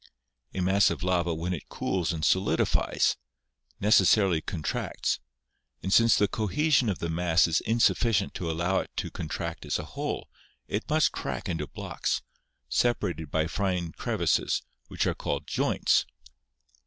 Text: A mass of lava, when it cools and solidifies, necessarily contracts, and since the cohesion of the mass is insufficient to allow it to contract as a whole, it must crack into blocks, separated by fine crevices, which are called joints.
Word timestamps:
A 0.55 0.61
mass 0.61 0.89
of 0.89 1.03
lava, 1.03 1.31
when 1.35 1.53
it 1.53 1.69
cools 1.69 2.11
and 2.11 2.25
solidifies, 2.25 3.17
necessarily 3.79 4.41
contracts, 4.41 5.19
and 5.83 5.93
since 5.93 6.17
the 6.17 6.27
cohesion 6.27 6.89
of 6.89 6.97
the 6.97 7.07
mass 7.07 7.45
is 7.45 7.61
insufficient 7.61 8.33
to 8.33 8.49
allow 8.49 8.79
it 8.79 8.89
to 8.97 9.11
contract 9.11 9.63
as 9.63 9.77
a 9.77 9.85
whole, 9.85 10.27
it 10.67 10.89
must 10.89 11.11
crack 11.11 11.47
into 11.47 11.67
blocks, 11.67 12.23
separated 12.67 13.29
by 13.29 13.45
fine 13.45 13.91
crevices, 13.91 14.63
which 14.87 15.05
are 15.05 15.13
called 15.13 15.45
joints. 15.45 16.07